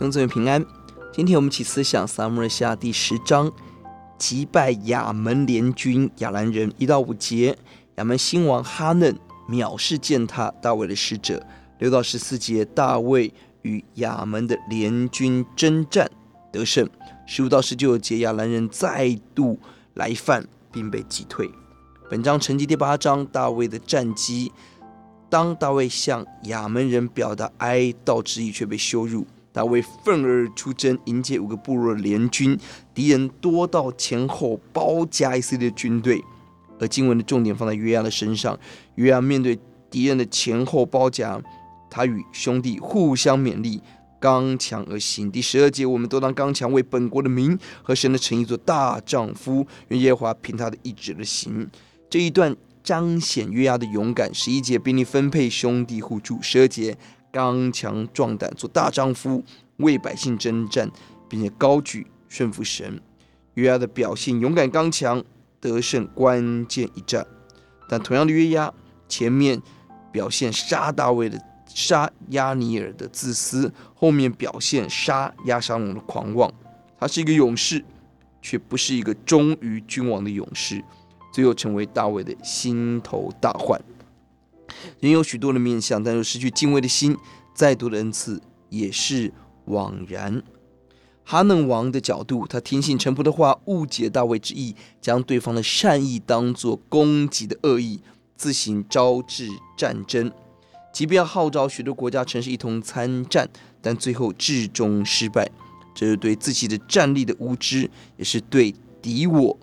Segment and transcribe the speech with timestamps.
[0.00, 0.64] 愿众平安。
[1.12, 3.52] 今天我们一起思想撒母耳下第十章，
[4.18, 7.56] 击败亚门联军亚兰人一到五节。
[7.96, 9.16] 亚门新王哈嫩
[9.48, 11.44] 藐视践踏大卫的使者。
[11.78, 13.32] 六到十四节，大卫
[13.62, 16.10] 与亚门的联军征战
[16.50, 16.88] 得胜。
[17.26, 19.58] 十五到十九节，亚兰人再度
[19.94, 21.48] 来犯，并被击退。
[22.10, 24.50] 本章承接第八章大卫的战绩。
[25.28, 29.26] 当大卫向亚门人表达哀悼之意，却被羞辱。
[29.52, 32.58] 大卫愤而出征，迎接五个部落的联军，
[32.94, 36.22] 敌人多到前后包夹以色列军队。
[36.80, 38.58] 而经文的重点放在约押的身上，
[38.94, 39.58] 约押面对
[39.90, 41.40] 敌人的前后包夹，
[41.90, 43.80] 他与兄弟互相勉励，
[44.18, 45.30] 刚强而行。
[45.30, 51.70] 第十二节，我们都当刚强，为本国的民和神的诚意做大丈夫，愿耶和华凭他的意志而行。
[52.10, 52.56] 这一段。
[52.84, 54.34] 彰显约押的勇敢。
[54.34, 56.42] 十一节兵力分配，兄弟互助。
[56.42, 56.98] 十二节
[57.32, 59.42] 刚强壮胆，做大丈夫，
[59.78, 60.90] 为百姓征战，
[61.28, 63.00] 并且高举顺服神。
[63.54, 65.24] 约押的表现勇敢刚强，
[65.60, 67.26] 得胜关键一战。
[67.88, 68.72] 但同样的约押，
[69.08, 69.60] 前面
[70.12, 76.52] 表现杀大卫的杀押尼珥的自私，后面表现杀押沙龙的狂妄。
[77.00, 77.84] 他是一个勇士，
[78.40, 80.82] 却不是一个忠于君王的勇士。
[81.32, 83.80] 最后成为大卫的心头大患。
[85.00, 87.16] 人有许多的面向，但若失去敬畏的心，
[87.54, 89.32] 再多的恩赐也是
[89.66, 90.42] 枉然。
[91.24, 98.00] 哈嫩王的角度，他听信臣仆的话，误解大卫之意，将对方的善意当作攻击的恶意，
[98.36, 100.32] 自行招致战争。
[100.92, 103.48] 即便号召许多国家城市一同参战，
[103.80, 105.50] 但最后至终失败。
[105.94, 109.58] 这是对自己的战力的无知，也是对敌我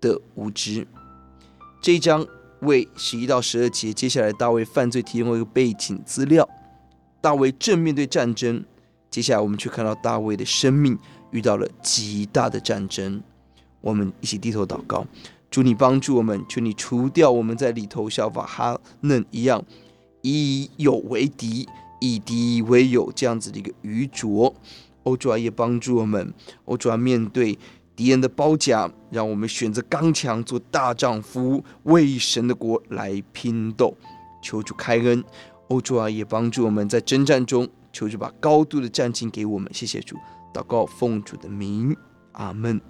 [0.00, 0.86] 的无知。
[1.80, 2.26] 这一章
[2.62, 6.48] 为十一到十二节，接下来大卫犯罪提供一个背景资料。
[7.20, 8.64] 大卫正面对战争，
[9.10, 10.98] 接下来我们却看到大卫的生命
[11.30, 13.22] 遇到了极大的战争。
[13.80, 15.06] 我们一起低头祷告，
[15.50, 19.64] 主你帮助我们，求你除掉我们在里头效法哈嫩一样
[20.22, 21.68] 以友为敌，
[22.00, 24.54] 以敌为友这样子的一个愚拙。
[25.02, 26.32] 欧主啊，也帮助我们，
[26.66, 27.58] 欧主啊，面对。
[28.02, 33.96] 敌人的褒奖，让我们选择刚强，做大丈夫，为神的国来拼斗。
[34.42, 35.22] 求主开恩，
[35.68, 39.72] 欧洲啊，也帮助我们在征战中，求主把高度的战兢给我们。
[39.72, 40.16] 谢谢主，
[40.52, 41.96] 祷告奉主的名，
[42.32, 42.80] 阿门。